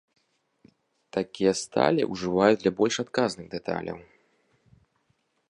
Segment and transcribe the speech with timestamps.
[1.17, 3.97] Такія сталі ўжываюць для больш адказных дэталяў.